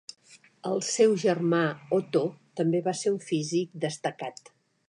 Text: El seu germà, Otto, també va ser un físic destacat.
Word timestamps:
El 0.69 0.79
seu 0.87 1.13
germà, 1.25 1.59
Otto, 1.99 2.23
també 2.61 2.83
va 2.91 2.97
ser 3.03 3.15
un 3.19 3.23
físic 3.29 3.81
destacat. 3.89 4.47